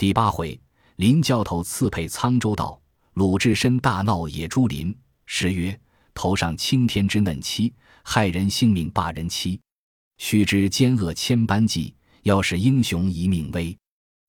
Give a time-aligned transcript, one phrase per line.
[0.00, 0.58] 第八回，
[0.96, 2.80] 林教头刺配沧州道，
[3.12, 4.96] 鲁智深大闹野猪林。
[5.26, 5.78] 诗曰
[6.16, 7.70] ：“头上青天之嫩妻，
[8.02, 9.60] 害人性命罢人妻。
[10.16, 13.76] 须知奸恶千般计，要使英雄一命危。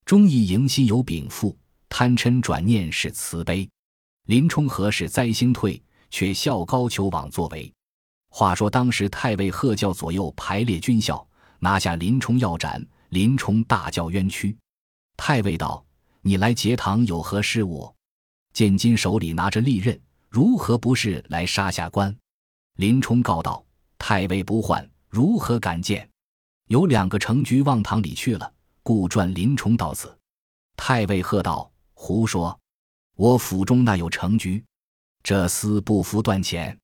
[0.04, 1.58] 忠义迎心有禀赋，
[1.88, 3.66] 贪嗔转念是慈悲。
[4.26, 5.82] 林冲何时灾星退？
[6.10, 7.72] 却笑高俅枉作为。”
[8.28, 11.26] 话说当时太尉贺教左右排列军校，
[11.60, 12.86] 拿下林冲要斩。
[13.08, 14.54] 林冲大叫冤屈。
[15.24, 15.86] 太尉道
[16.22, 17.96] ：“你来节堂有何事务？”
[18.54, 22.18] 见金手里拿着利刃，如何不是来杀下官？
[22.78, 23.64] 林冲告道
[24.00, 26.10] ：“太尉不换，如何敢见？
[26.70, 30.12] 有两个城局往堂里去了，故传林冲到此。”
[30.76, 32.60] 太尉喝道：“胡说！
[33.16, 34.66] 我府中那有城局？
[35.22, 36.76] 这厮不服断钱！”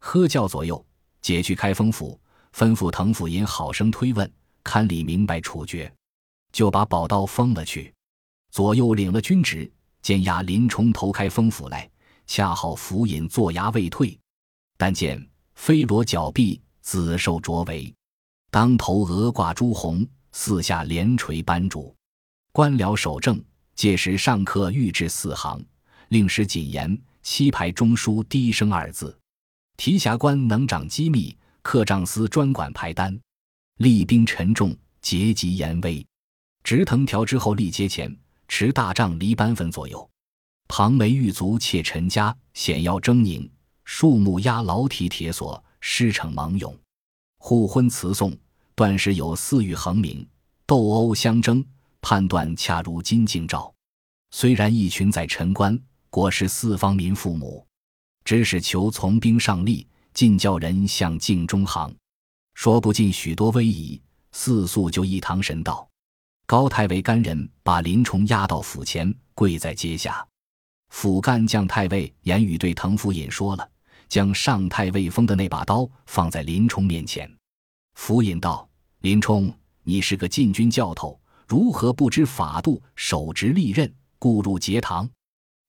[0.00, 0.82] 喝叫左右
[1.20, 2.18] 解去开封府，
[2.54, 4.32] 吩咐滕府尹好生推问，
[4.62, 5.94] 堪理明白处决。
[6.54, 7.92] 就把宝刀封了去，
[8.52, 9.68] 左右领了军职，
[10.02, 11.90] 监押林冲投开封府来，
[12.28, 14.16] 恰好府尹坐衙未退，
[14.76, 15.20] 但见
[15.56, 17.92] 飞罗脚壁，紫绶着围，
[18.52, 21.92] 当头额挂朱红，四下连垂斑竹，
[22.52, 23.42] 官僚守正。
[23.74, 25.60] 届时上刻御制四行，
[26.10, 29.18] 令师谨言，七排中书低声二字。
[29.76, 33.20] 提辖官能掌机密，客账司专管排单，
[33.78, 36.06] 厉兵沉重，节级严威。
[36.64, 38.16] 直藤条之后立阶前，
[38.48, 40.08] 持大杖离班分左右，
[40.66, 43.46] 庞眉玉足且陈家，险要狰狞，
[43.84, 46.74] 树木压牢体铁锁，师逞芒勇，
[47.36, 48.34] 互婚词颂，
[48.74, 50.26] 断时有四欲横鸣，
[50.64, 51.62] 斗殴相争，
[52.00, 53.70] 判断恰如金镜照。
[54.30, 55.78] 虽然一群在陈官，
[56.08, 57.66] 国是四方民父母，
[58.24, 59.84] 只使求从兵上吏，
[60.14, 61.94] 尽教人向镜中行，
[62.54, 64.00] 说不尽许多威仪，
[64.32, 65.86] 四宿就一堂神道。
[66.46, 70.26] 高太尉干人把林冲押到府前，跪在阶下。
[70.90, 73.66] 府干将太尉言语对滕府尹说了，
[74.08, 77.30] 将上太尉封的那把刀放在林冲面前。
[77.94, 78.68] 府尹道
[79.00, 79.52] ：“林冲，
[79.84, 81.18] 你是个禁军教头，
[81.48, 85.08] 如何不知法度，手执利刃，故入节堂？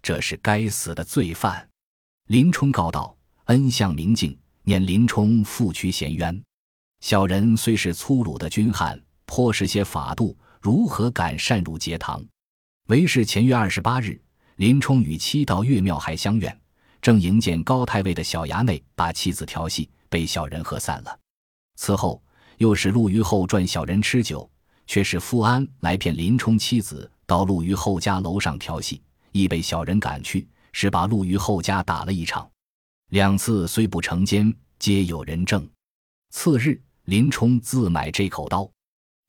[0.01, 1.67] 这是该死的罪犯。”
[2.27, 3.15] 林冲告道
[3.45, 6.43] ：“恩相明镜，念林冲负屈衔冤。
[6.99, 12.25] 小人虽是粗鲁的军汉，颇识些法度。”如何敢擅入节堂？
[12.87, 14.19] 为是前月二十八日，
[14.55, 16.59] 林冲与妻到岳庙还相怨，
[16.99, 21.19] 正迎见高太尉的小衙内把妻子调戏，被小人喝散了。
[21.75, 22.19] 此后
[22.57, 24.49] 又是陆虞后赚小人吃酒，
[24.87, 28.99] 却是富安来骗林冲妻子到陆虞后家楼上调戏，
[29.33, 32.49] 亦被小人赶去，是把陆虞后家打了一场。
[33.11, 35.69] 两次虽不成奸，皆有人证。
[36.31, 38.67] 次日，林冲自买这口刀。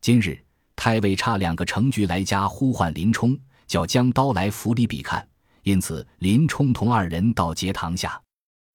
[0.01, 0.46] 今日。
[0.77, 5.27] 太尉差两个程局来家呼唤林冲，叫将刀来府里比看。
[5.63, 8.21] 因此，林冲同二人到节堂下，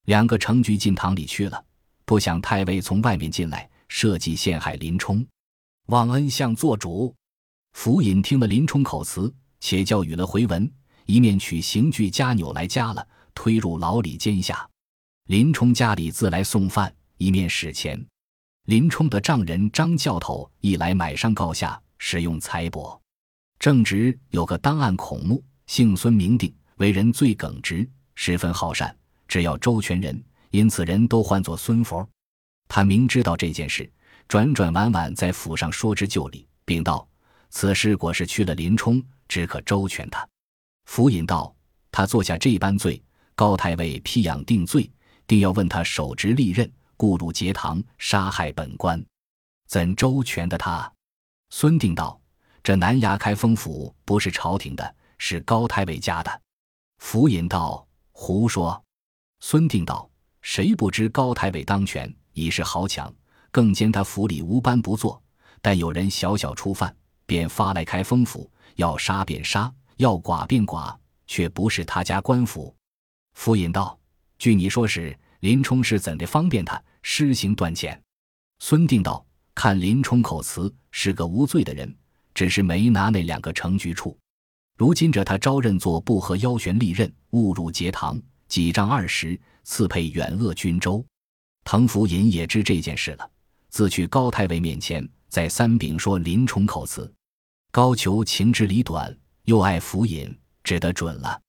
[0.06, 1.64] 两个程局进堂里去了。
[2.04, 5.26] 不想太尉从外面进来，设计陷害林冲，
[5.88, 7.16] 望恩相做主。
[7.72, 10.70] 府尹听了林冲口词，且叫与了回文，
[11.06, 14.68] 一面取刑具加纽来加了，推入牢里监下。
[15.28, 18.06] 林冲家里自来送饭，一面使钱。
[18.66, 21.82] 林冲的丈人张教头一来买上告下。
[22.04, 23.00] 使用财帛，
[23.60, 28.94] 正直有个当案孔目，姓孙名定，为人最耿直，十分好善，
[29.28, 32.06] 只要周全人，因此人都唤作孙佛。
[32.68, 33.90] 他明知道这件事，
[34.28, 37.08] 转转弯弯在府上说之就理，并道
[37.52, 40.28] ：“此事果是去了林冲，只可周全他。”
[40.90, 41.56] 府尹道
[41.92, 43.02] ：“他做下这般罪，
[43.36, 44.92] 高太尉批养定罪，
[45.28, 49.02] 定要问他手执利刃，故入节堂杀害本官，
[49.68, 50.92] 怎周全的他？”
[51.54, 52.20] 孙定道
[52.64, 56.42] ：“这南衙开封府不是朝廷的，是高太尉家的。”
[56.98, 58.82] 府尹道：“胡说！”
[59.42, 60.10] 孙定道
[60.42, 63.14] ：“谁不知高太尉当权，已是豪强，
[63.52, 65.22] 更兼他府里无班不做。
[65.62, 66.96] 但有人小小触犯，
[67.26, 70.98] 便发来开封府，要杀便杀，要剐便剐，
[71.28, 72.74] 却不是他家官府。”
[73.36, 74.00] 府尹道
[74.40, 78.02] ：“据你说是林冲是怎的方便他施行断钱？”
[78.60, 79.24] 孙定道。
[79.64, 81.96] 看林冲口词是个无罪的人，
[82.34, 84.18] 只是没拿那两个程局处。
[84.76, 91.06] 如今着他招认作不合腰悬利刃，误入节堂，几丈二十，赐配远恶军州。
[91.64, 93.30] 滕福尹也知这件事了，
[93.70, 97.14] 自去高太尉面前，再三禀说林冲口词。
[97.72, 101.40] 高俅情之理短，又爱福尹，只得准了。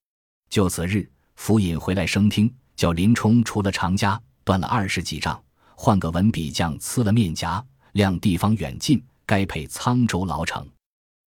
[0.51, 5.43] 就此日，福尹回来升听，叫林冲除了长家，断了二十几丈，
[5.75, 7.65] 换个文笔匠刺了面颊。
[7.93, 10.67] 量地方远近，该配沧州牢城。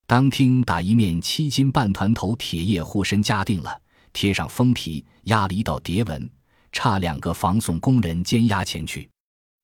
[0.07, 3.81] 当厅打一面七斤半团头铁叶护身加定了，
[4.13, 6.29] 贴上封皮，压了一道叠纹，
[6.71, 9.09] 差两个防送工人监押前去。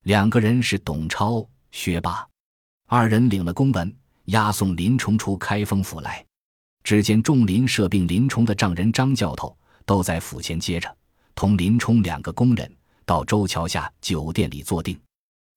[0.04, 2.28] 两个人是董超、薛霸，
[2.88, 3.96] 二人领了公文，
[4.26, 6.26] 押送林冲出开封府来。
[6.84, 9.56] 只见众林舍并林冲的丈人张教头
[9.86, 10.92] 都在府前接着，
[11.36, 12.76] 同林冲两个工人
[13.06, 15.00] 到周桥下酒店里坐定。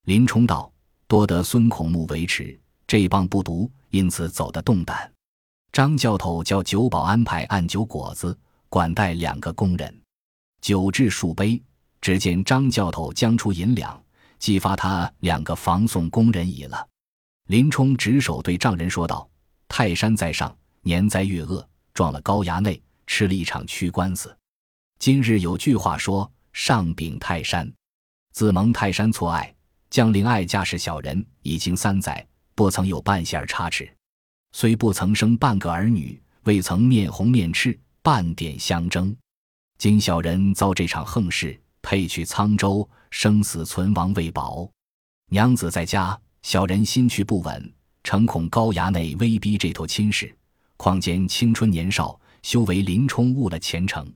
[0.04, 0.70] 林冲道
[1.06, 5.10] ：“多得孙孔目维持，这帮不毒，因此走得动弹。”
[5.72, 8.36] 张教头叫酒保安排按酒果子，
[8.68, 10.00] 管带两个工人。
[10.60, 11.60] 酒至数杯，
[12.00, 14.00] 只见张教头将出银两。
[14.38, 16.86] 激发他两个防送工人已了。
[17.46, 19.26] 林冲执手对丈人说道
[19.68, 24.36] ：“泰山在上，年灾月恶，撞了高衙内，吃了一场屈官司。
[24.98, 27.72] 今日有句话说：上禀泰山，
[28.32, 29.54] 自蒙泰山错爱，
[29.94, 32.26] 将令爱家是小人，已经三载，
[32.56, 33.88] 不曾有半线差池，
[34.50, 39.16] 虽不曾生半个儿女，未曾面红面赤，半点相争。
[39.78, 44.68] 今小人遭这场横事。”配去沧州，生死存亡未保。
[45.30, 50.36] 娘子在家，小人心绪不稳，诚恐高衙内威逼这头亲事。
[50.76, 54.12] 况见青春年少，修为林冲误了前程，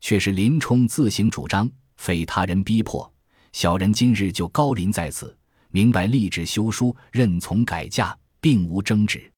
[0.00, 3.09] 却是林冲自行主张，非他人逼迫。
[3.52, 5.36] 小人今日就高临在此，
[5.70, 9.30] 明白立志修书，认从改嫁，并无争执。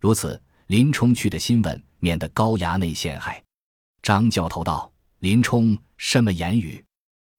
[0.00, 3.42] 如此，林冲去的新闻，免得高衙内陷害。
[4.02, 4.90] 张教头道
[5.20, 6.82] ：“林冲什么言语？”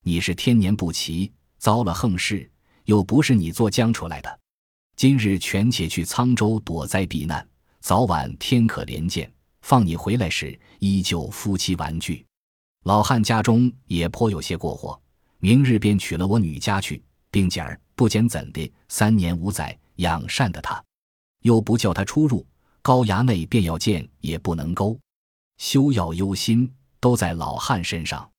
[0.03, 2.49] 你是天年不齐，遭了横事，
[2.85, 4.39] 又不是你做僵出来的。
[4.95, 7.47] 今日权且去沧州躲灾避难，
[7.79, 9.31] 早晚天可怜见。
[9.61, 12.25] 放你回来时，依旧夫妻玩具。
[12.83, 14.99] 老汉家中也颇有些过活，
[15.43, 20.81] 明日便娶了我女家去，并且儿不减怎的，三年五载养善的他，
[21.41, 22.45] 又不叫他出入
[22.83, 24.97] 高衙内，便要见也不能勾。
[25.57, 28.29] 休要忧心，都在老汉身上。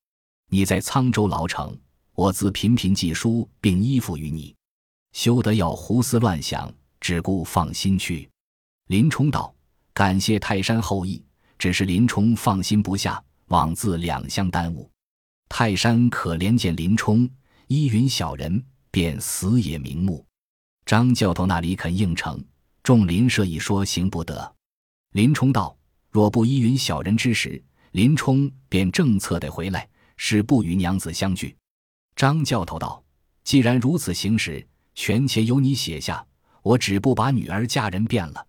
[0.49, 1.77] 你在沧州牢城，
[2.15, 4.55] 我自频频寄书并依附于你，
[5.13, 8.31] 休得要胡思乱想，只顾放心去。
[8.87, 9.53] 林冲道
[9.93, 11.21] ：“感谢泰山厚意，
[11.59, 14.89] 只是林冲放心不下，枉自两相耽误。
[15.55, 17.29] 泰山可怜见林冲，
[17.67, 20.25] 依允小人，便死也瞑目。”
[20.87, 22.43] 张教头那里肯应承，
[22.83, 24.51] 众林舍一说行不得。
[25.11, 25.77] 林冲道
[26.11, 31.55] ：“若不依允小人之时，林冲便正策得回来。”是不与娘子相聚。
[32.17, 33.05] 张教头道
[33.45, 36.25] ：“既然如此行事，权且由你写下，
[36.63, 38.47] 我只不把女儿嫁人便了。”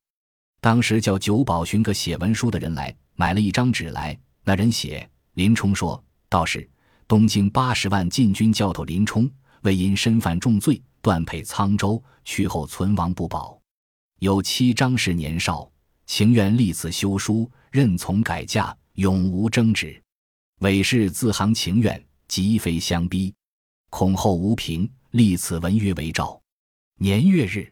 [0.62, 4.18] 当时叫九保寻个写文书的人来，买了一张纸来。
[4.46, 6.70] 那人写：“林冲说，道是
[7.08, 9.30] 东京八十万禁军教头林冲，
[9.62, 13.60] 为因身犯重罪，断配沧州，去后存亡不保。
[14.20, 15.70] 有妻张氏年少，
[16.06, 20.02] 情愿立此休书，任从改嫁，永无争执。”
[20.62, 23.34] 韦氏自行情愿，即非相逼，
[23.90, 26.42] 恐后无凭，立此文约为诏。
[27.00, 27.70] 年月日，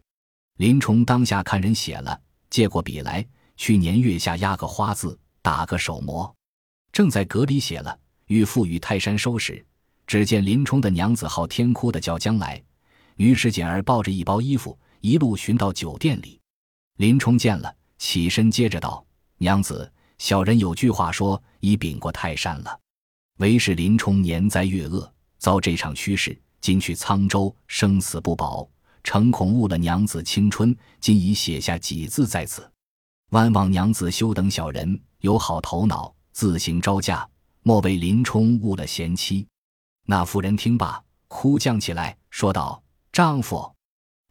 [0.57, 2.19] 林冲当下看人写了，
[2.49, 3.25] 借过笔来，
[3.55, 6.35] 去年月下压个花字，打个手模，
[6.91, 7.97] 正在阁里写了，
[8.31, 9.63] 欲赴与泰山收拾。
[10.07, 12.63] 只见林冲的娘子号天哭的叫将来，
[13.17, 16.39] 于是简儿抱着一包衣服，一路寻到酒店里。
[16.95, 19.05] 林冲见了，起身接着道
[19.37, 22.79] ：“娘子。”小人有句话说，已禀过泰山了。
[23.39, 28.65] 为是林冲年灾月恶，遭这场趋势，今去沧州，生死不保，
[29.03, 30.73] 诚恐误了娘子青春。
[31.01, 32.69] 今已写下几字在此，
[33.31, 37.27] 万望娘子休等小人，有好头脑，自行招架，
[37.63, 39.47] 莫为林冲误了贤妻。
[40.05, 43.73] 那妇人听罢，哭将起来，说道：“丈夫，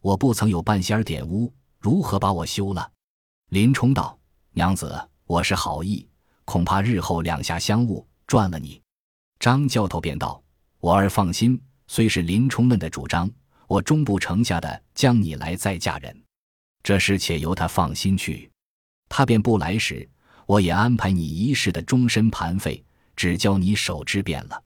[0.01, 2.91] 我不曾有半仙儿点污，如何把我休了？”
[3.49, 4.17] 林冲道
[4.53, 4.95] ：“娘子。”
[5.31, 6.05] 我是好意，
[6.43, 8.81] 恐怕日后两下相误，赚了你。
[9.39, 10.43] 张教头便道
[10.81, 11.57] ：“我儿放心，
[11.87, 13.31] 虽是林冲们的主张，
[13.65, 16.21] 我终不成下的将你来再嫁人。
[16.83, 18.51] 这事且由他放心去。
[19.07, 20.05] 他便不来时，
[20.45, 22.83] 我也安排你一世的终身盘费，
[23.15, 24.63] 只教你守之便了。”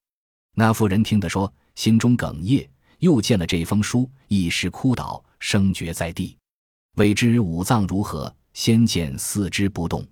[0.56, 2.68] 那妇人听得说，心中哽咽，
[3.00, 6.38] 又见了这封书，一时哭倒，声绝在地。
[6.96, 8.34] 未知五脏如何？
[8.54, 10.08] 先见四肢不动。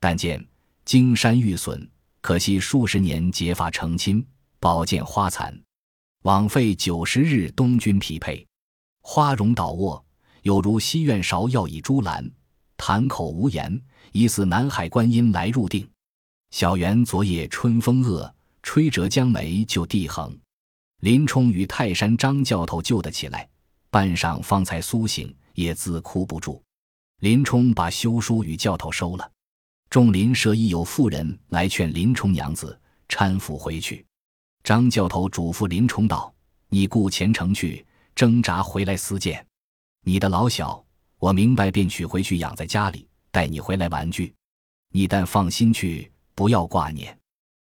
[0.00, 0.44] 但见
[0.84, 1.88] 金山玉损，
[2.20, 4.26] 可惜数十年结发成亲，
[4.58, 5.56] 宝剑花残，
[6.22, 8.44] 枉费九十日东君匹配。
[9.02, 10.04] 花容倒卧，
[10.42, 12.28] 有如西院芍药倚朱栏，
[12.76, 13.80] 谈口无言，
[14.10, 15.88] 疑似南海观音来入定。
[16.50, 20.36] 小园昨夜春风恶，吹折江梅就地横。
[21.00, 23.48] 林冲与泰山张教头救得起来，
[23.90, 26.62] 半晌方才苏醒，也自哭不住。
[27.20, 29.30] 林冲把休书与教头收了。
[29.90, 34.04] 众邻舍已有妇人来劝林冲娘子搀扶回去。
[34.64, 36.34] 张教头嘱咐林冲道
[36.68, 39.46] ：“你顾前程去，挣扎回来私见。
[40.04, 40.84] 你的老小，
[41.18, 44.34] 我明白便取回去养在家里，待你回来玩具。
[44.90, 47.18] 你但放心去，不要挂念。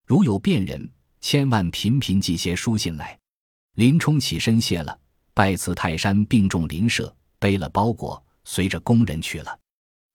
[0.04, 0.86] 如有便人，
[1.22, 3.18] 千万频频寄些书信来。”
[3.76, 4.98] 林冲起身谢了，
[5.32, 9.58] 拜辞泰山，并众林舍，背了包裹，随着工人去了。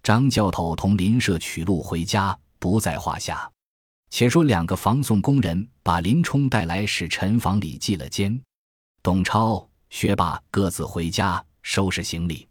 [0.04, 3.50] 张教头同林舍取路回家，不在话下。
[4.10, 8.42] 且说两个防送工人把林冲带来，使陈房里系了监。
[9.04, 12.48] 董超、薛霸各自回家收拾行李。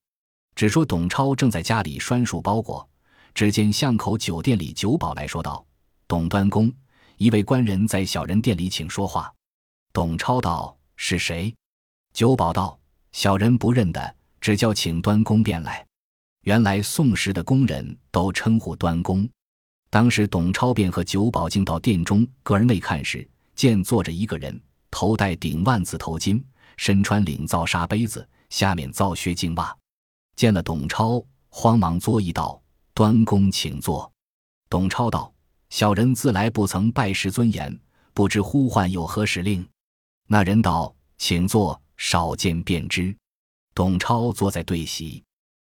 [0.54, 2.88] 只说董超正在家里拴束包裹，
[3.34, 5.64] 只见巷口酒店里酒保来说道
[6.10, 6.72] ：“董端公，
[7.18, 9.32] 一位官人在小人店里请说话。”
[9.94, 11.54] 董超道：“是谁？”
[12.12, 12.76] 九保道
[13.12, 15.86] ：“小人不认得，只叫请端公便来。”
[16.42, 19.28] 原来宋时的工人都称呼端公。
[19.88, 23.24] 当时董超便和九保进到店中，隔儿内看时，
[23.54, 26.42] 见坐着一个人，头戴顶万字头巾，
[26.76, 29.76] 身穿领皂纱杯子，下面皂靴净袜。
[30.34, 32.60] 见了董超，慌忙作揖道
[32.94, 34.10] ：“端公请坐。”
[34.68, 35.32] 董超道
[35.70, 37.80] ：“小人自来不曾拜师尊严，
[38.12, 39.66] 不知呼唤有何使令？”
[40.28, 43.16] 那人道：“请坐，少见便知。”
[43.74, 45.22] 董超坐在对席。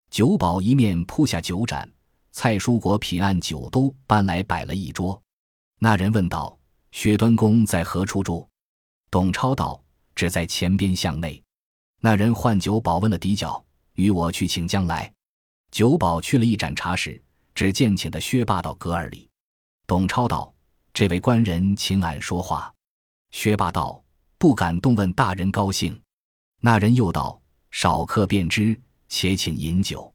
[0.10, 1.88] 酒保一面铺下酒盏，
[2.32, 5.22] 蔡叔国品案酒都搬来摆了一桌。
[5.78, 6.58] 那人问道
[6.92, 8.48] ：“薛端公在何处住？”
[9.12, 9.80] 董超道
[10.16, 11.42] ：“只在前边巷内。”
[12.02, 13.64] 那人唤酒保问了底角，
[13.94, 15.14] 与我去请将来。
[15.72, 17.22] 酒保去了一盏茶时，
[17.54, 19.29] 只见请的薛霸到阁儿里。
[19.90, 20.54] 董超道
[20.94, 22.72] ：“这位官人请俺说话。”
[23.34, 24.00] 薛霸道
[24.38, 26.00] ：“不敢动问大人高兴。”
[26.62, 27.42] 那人又道
[27.72, 28.80] ：“少客便知。”
[29.10, 30.14] 且请饮酒，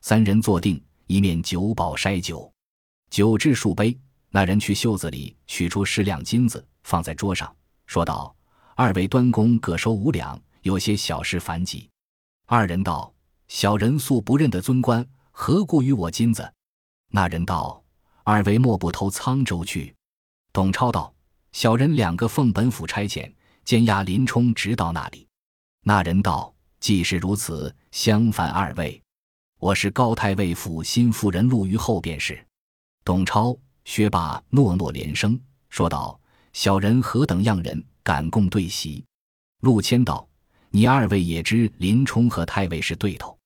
[0.00, 2.50] 三人坐定，一面酒保筛酒，
[3.10, 3.94] 酒至数杯。
[4.30, 8.34] 那人去袖子里取出十两金子，放在桌上，说道
[8.74, 11.86] ：“二位端公各收五两，有些小事烦急。”
[12.48, 13.12] 二人道
[13.48, 16.50] ：“小人素不认得尊官，何故与我金子？”
[17.12, 17.79] 那人道
[18.30, 19.92] ：“二位莫不投沧州去？”
[20.54, 21.12] 董超道
[21.50, 23.32] ：“小人两个奉本府差遣，
[23.64, 25.26] 监押林冲，直到那里。”
[25.82, 26.54] 那人道。
[26.78, 28.98] 既是如此，相反二位，
[29.58, 32.42] 我是高太尉府新夫人陆虞后便是。
[33.04, 36.18] 董超、薛霸诺诺连声说道
[36.54, 39.04] ：“小人何等样人，敢共对席？”
[39.60, 40.26] 陆谦道
[40.72, 43.36] ：“你二位也知，林冲和太尉是对头。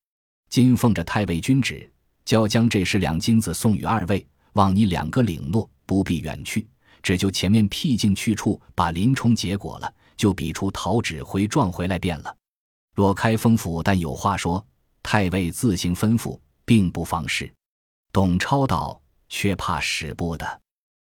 [0.48, 1.90] 今奉着太尉君旨，
[2.24, 6.66] 交将这十两金子送与二位，望你两个领诺，不必远去，
[7.02, 12.36] 只就前面僻静去处，把林冲结果了，就比出讨指挥状回来便了。”
[12.94, 14.64] 若开封府但有话说，
[15.02, 17.52] 太尉自行吩咐，并不妨事。
[18.12, 20.60] 董超道：“却怕使不得。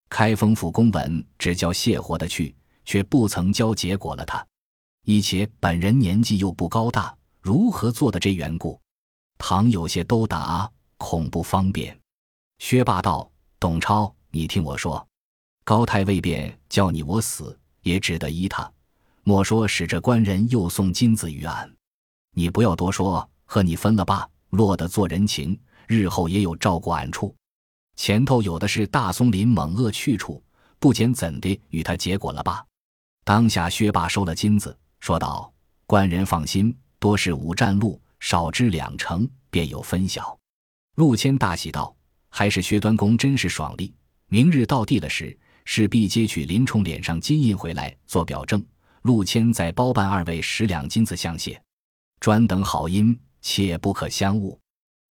[0.09, 4.25] 开封府公文只交谢活的去，却不曾交结果了。
[4.25, 4.43] 他
[5.03, 8.81] 一且本人年纪又不高大，如何做的这缘故？
[9.37, 11.95] 倘有些都答，恐不方便。”
[12.57, 13.29] 薛霸道
[13.65, 15.03] ：“董超，你听我说，
[15.63, 18.71] 高太尉便叫你我死，也只得依他。
[19.23, 21.75] 莫说使这官人又送金子于俺。”
[22.37, 27.35] 你不要多说，和你分了吧，落得做人情，日后也有照顾俺处。
[27.95, 30.43] 前头有的是大松林猛恶去处，
[30.77, 32.63] 不减怎的与他结果了吧？
[33.23, 35.51] 当下薛霸收了金子，说道
[35.87, 40.37] ：“官人放心，多是五战路，少之两成，便有分晓。”
[40.97, 41.91] 陆谦大喜道
[42.37, 43.93] ：“还是薛端公真是爽利！
[44.27, 48.61] 明日到地了时，势必接取林冲脸上金印回来做表证。
[49.03, 51.57] 陆谦再包办二位十两金子相谢。”
[52.19, 54.59] 专等好音，切不可相误。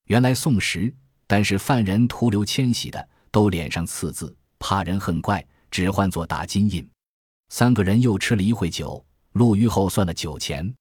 [0.09, 0.95] 原来宋时，
[1.27, 6.87] 但是犯人徒留迁徙的，都脸上刺字，怕人恨怪，只换作打金印。
[7.49, 9.03] 三个人又吃了一会酒，
[9.33, 10.75] 陆虞后算了酒钱。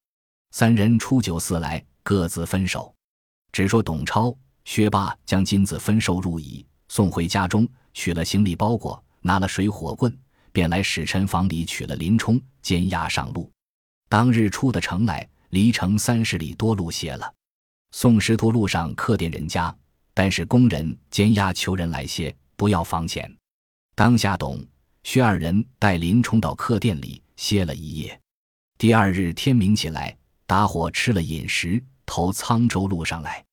[0.52, 2.94] 三人出酒肆来，各自分手。
[3.54, 4.36] 只说董超、
[4.66, 10.16] 薛霸将金子分收入椅，送回家中，取了行李包裹，拿了水火棍，
[10.52, 13.52] 便来使臣房里取了林冲，监押上路。
[14.10, 15.28] 当日出的城来。
[15.50, 17.32] 离城三十里多路歇了，
[17.92, 19.72] 宋师徒路上客店人家，
[20.12, 23.32] 但是工人监押求人来歇，不要房钱。
[23.94, 24.66] 当下董、
[25.04, 28.20] 薛二人带林冲到客店里歇了一夜。
[28.80, 30.18] 第二日天明起来，
[30.48, 33.46] 打伙吃了饮食，投沧州路上来。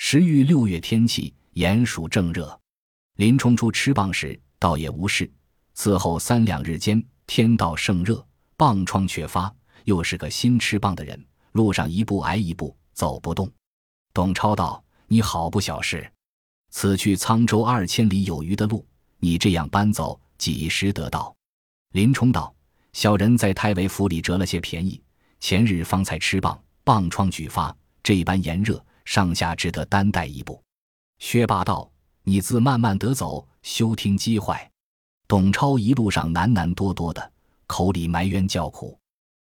[0.00, 2.58] 时遇六月天气，炎暑正热。
[3.16, 5.28] 林冲出吃棒时，倒也无事。
[5.74, 8.24] 此后三两日间，天道盛热，
[8.56, 9.52] 棒疮却发，
[9.82, 11.26] 又是个新吃棒的人。
[11.50, 13.50] 路上一步挨一步，走不动。
[14.14, 16.08] 董超道：“你好不小事！
[16.70, 18.86] 此去沧州二千里有余的路，
[19.18, 21.34] 你这样搬走，几时得到？”
[21.90, 22.54] 林冲道
[22.94, 25.02] ：“小人在太尉府里折了些便宜，
[25.40, 30.62] 前日方才吃棒，棒疮举发，这般炎热，上下只得担待一步。”
[31.18, 31.90] 薛霸道
[32.24, 34.70] ：“你自慢慢得走，休听机坏。”
[35.26, 37.32] 董超一路上喃喃多多的，
[37.66, 38.98] 口里埋怨叫苦，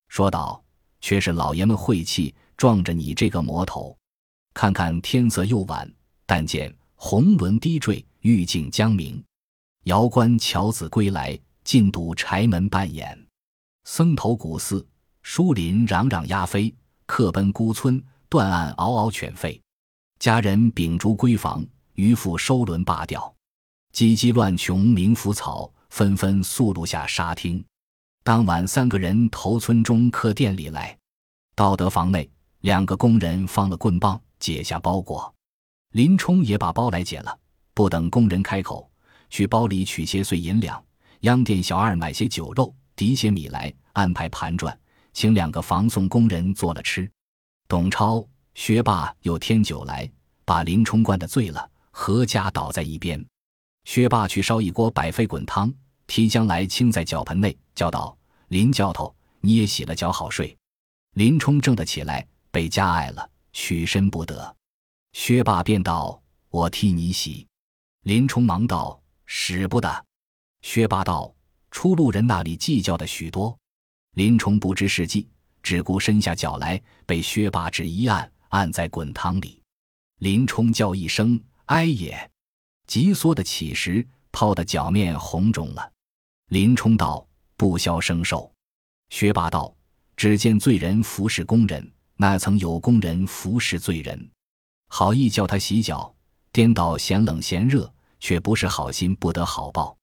[0.07, 0.62] 说道
[1.03, 3.97] ：“却是老爷们晦气，撞着你这个魔头。
[4.55, 5.93] 看看天色又晚，
[6.25, 9.21] 但见红轮低坠，玉镜将明。
[9.85, 13.27] 遥观樵子归来，尽睹柴门半掩。
[13.85, 14.87] 僧头古寺，
[15.23, 16.75] 书林攘攘鸦飞，
[17.07, 19.61] 客奔孤村，断案嗷嗷犬吠。
[20.19, 23.35] 家人秉烛闺房，渔父收轮罢钓。”
[23.95, 27.65] 唧唧乱穷鸣腐草，纷纷宿路下沙汀。
[28.23, 30.97] 当晚，三个人投村中客店里来，
[31.57, 32.31] 到得房内，
[32.61, 35.35] 两个工人放了棍棒，解下包裹。
[35.93, 37.37] 林冲也把包来解了，
[37.73, 38.91] 不等工人开口，
[39.31, 40.85] 去包里取些碎银两，
[41.21, 44.79] 央店小二买些酒肉，提些米来，安排盘转，
[45.15, 47.11] 请两个房送工人做了吃。
[47.69, 50.11] 董超、薛霸又添酒来，
[50.47, 53.23] 把林冲灌得醉了，合家倒在一边。
[53.85, 55.71] 薛霸去烧一锅百沸滚汤，
[56.07, 58.17] 提将来倾在脚盆内，叫道
[58.49, 60.57] ：“林教头，你也洗了脚好睡。”
[61.13, 64.57] 林冲怔得起来，被加碍了，屈身不得。
[65.13, 67.47] 薛霸便道：“我替你洗。”
[68.05, 70.07] 林冲忙道：“使不得。”
[70.63, 71.35] 薛霸道
[71.71, 73.55] ：“出路人那里计较的许多。”
[74.17, 75.29] 林冲不知是计，
[75.62, 79.61] 只顾伸下脚来，被薛霸只一按，按在滚汤里。
[80.19, 82.31] 林冲叫一声：“哎也！”
[82.87, 85.93] 急缩的起时，泡的脚面红肿了。
[86.49, 88.50] 林冲道：“不消生受。”
[89.11, 89.75] 薛霸道
[90.17, 94.31] ：“只见罪人服侍工人，那曾有工人服侍罪人？
[94.88, 96.15] 好意叫他洗脚，
[96.50, 99.97] 颠倒嫌冷嫌热，却不是好心，不得好报。”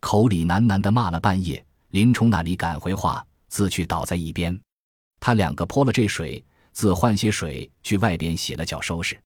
[0.00, 1.64] 口里喃喃的骂了半夜。
[1.90, 4.60] 林冲那里敢回话，自去倒在一边。
[5.24, 9.18] 他两个泼了这水，自换些水去外边洗了脚，收拾。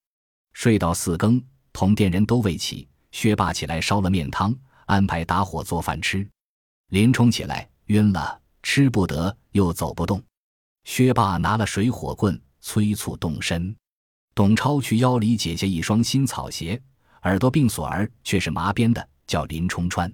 [0.53, 2.87] 睡到四更，同店人都未起。
[3.11, 4.55] 薛霸起来烧了面汤，
[4.87, 6.25] 安排打火做饭吃。
[6.91, 10.23] 林冲起来晕了，吃不得，又走不动。
[10.85, 13.75] 薛霸拿了水火棍，催促动身。
[14.37, 16.81] 董超去腰里解下一双新草鞋，
[17.23, 20.09] 耳朵并锁儿却是麻边的，叫林冲穿。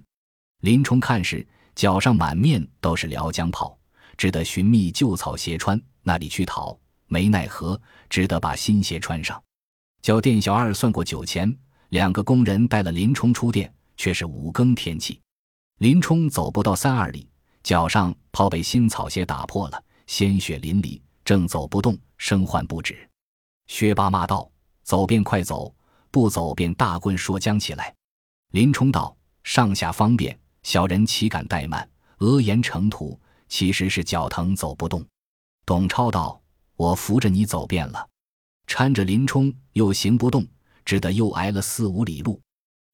[0.61, 3.77] 林冲看时，脚上满面都是辽江泡，
[4.17, 9.41] 只得寻觅旧草鞋穿，那里去讨，没奈何，只得把新鞋穿上。
[10.01, 11.55] 叫店小二算过酒钱。
[11.89, 15.21] 两个工人带了林冲出店，却是五更天气。
[15.77, 17.29] 林冲走不到三二里，
[17.63, 23.07] 脚上泡被新草鞋打破了，鲜血淋漓，正走不动，生唤不止。
[23.67, 24.49] 薛霸骂道
[24.83, 25.73] ：“走便快走，
[26.11, 27.93] 不走便大棍说将起来。”
[28.51, 31.87] 林冲道：“上下方便，小人岂敢怠慢？
[32.17, 35.05] 额言成途，其实是脚疼走不动。”
[35.65, 36.41] 董超道
[36.75, 38.07] ：“我扶着你走遍了。”
[38.67, 40.45] 搀着林冲又行不动。
[40.85, 42.39] 只得又挨了四五里路，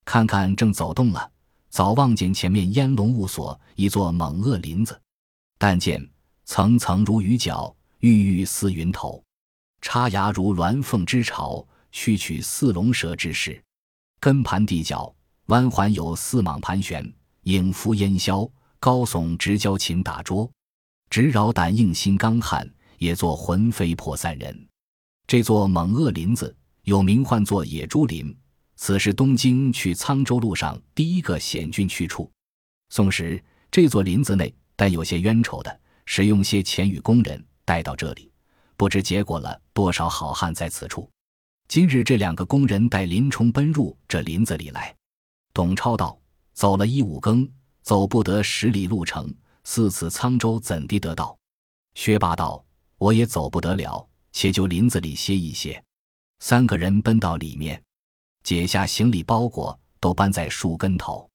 [0.06, 1.30] 看看正走动了，
[1.70, 4.98] 早望见前面烟笼雾锁，一座猛恶林子。
[5.58, 6.10] 但见
[6.46, 9.22] 层层如雨脚，郁郁似云头，
[9.82, 13.62] 插牙如鸾凤之巢，曲曲似龙蛇之势。
[14.22, 15.14] 根盘地角，
[15.48, 18.50] 弯环有四蟒盘旋，影伏烟消，
[18.82, 20.52] 高耸直交琴打桌，
[21.08, 22.68] 直饶胆硬心刚悍，
[22.98, 24.68] 也作魂飞魄散人。
[25.28, 26.54] 这座猛恶林子。
[26.86, 28.36] 有名唤作野猪林，
[28.76, 32.28] 此是东京去沧州路上第一个险峻去处。
[32.90, 33.40] 宋时
[33.70, 38.32] 这座林子内，但有些冤仇的，使用些钱与工人带到这里，
[38.76, 41.08] 不知结果了多少好汉在此处。
[41.68, 44.96] 今日这两个工人带林冲奔入这林子里来。
[45.54, 46.20] 董超道
[46.54, 47.48] ：“走了一五更，
[47.82, 51.38] 走不得十里路程，似此沧州怎地得到？”
[51.96, 52.64] 薛霸道
[52.98, 55.84] ：“我也走不得了，且就林子里歇一歇。”
[56.40, 57.82] 三个人奔到里面，
[58.44, 61.30] 解下行李包裹，都搬在树根头。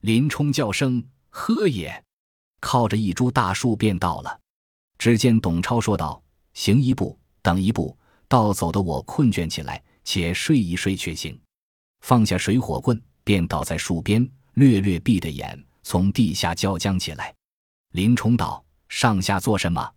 [0.00, 2.04] 林冲叫声“喝也”，
[2.60, 4.40] 靠着一株大树便到了。
[4.98, 6.20] 只见董超说道
[6.54, 11.38] ：“行一步，等一步，到走的我困倦起来，且睡一睡却行。”
[12.02, 17.34] 放下水火棍，便倒在树边，略略闭着眼，从地下叫将起来。
[17.92, 19.92] 林冲道：“上下做什么？”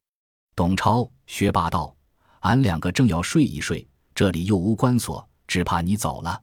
[0.55, 1.95] 董超、薛霸道
[2.41, 6.39] ：“俺两个正要睡一睡。”这里又无关锁，只怕你走了，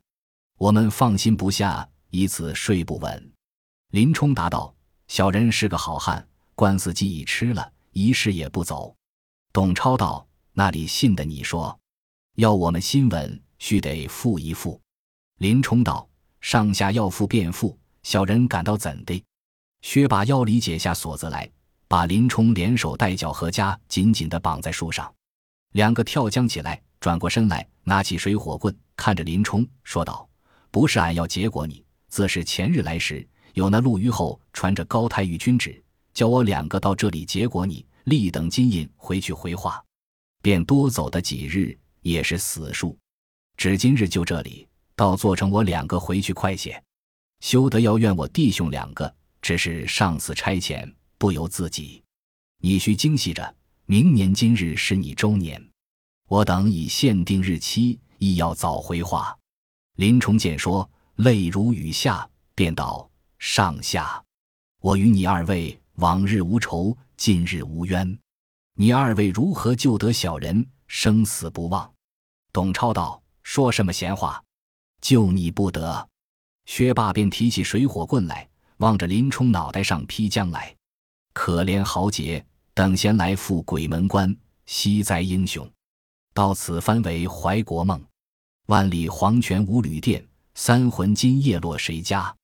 [0.57, 3.33] 我们放心不下，以此睡不稳。
[3.90, 4.74] 林冲答道
[5.07, 8.96] ：“小人是个好汉，官司既已吃了，一事也不走。”
[9.53, 11.79] 董超道：“那里信得你说？
[12.37, 14.81] 要我们心稳，须得付一付。
[15.37, 16.09] 林冲道
[16.40, 19.22] ：“上下要付便付，小人感到怎的？”
[19.82, 21.48] 薛把腰里解下锁子来，
[21.86, 25.12] 把林冲连手带脚合家紧紧地绑在树上。
[25.72, 30.28] 两个跳江起来，转过身来，拿起水火棍，看着林冲说道
[30.70, 39.82] ：“不是俺要结果你，自是前日来时，有那陆虞后传着高太尉军旨，叫我两个到这里结果你，立等金印回去回话。
[40.42, 42.96] 便多走的几日，也是死数。
[43.56, 46.82] 只今日就这里，倒做成我两个回去快些。
[47.40, 52.03] 休得要怨我弟兄两个，只是上司差遣，不由自己。
[52.61, 53.55] 你须精细着，
[53.87, 55.70] 明年今日是你周年，
[56.29, 59.37] 我等已限定日期，亦要早回话。
[59.96, 64.22] 林冲见说，泪如雨下，便道：“上下，
[64.81, 68.18] 我与你二位往日无仇，近日无冤。”
[68.74, 71.92] 你二位如何救得小人，生死不忘？
[72.53, 74.42] 董超道：“说什么闲话？
[75.01, 76.09] 救你不得。”
[76.66, 80.74] 薛霸便提起水火棍来，望着林冲脑袋上劈将来。
[81.32, 84.36] 可怜豪杰，等闲来赴鬼门关，
[84.66, 85.70] 惜哉英雄！
[86.34, 88.02] 到此番为怀国梦。
[88.66, 92.34] 万里黄泉无旅店，三魂今夜落谁家？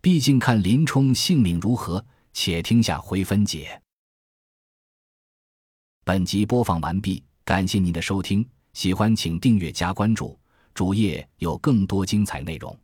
[0.00, 3.80] 毕竟看林冲性命如何，且听下回分解。
[6.04, 10.38] 本集播放完毕，感谢您的收听，喜欢请订阅加关注，
[10.72, 12.78] 主页有更多精彩内容。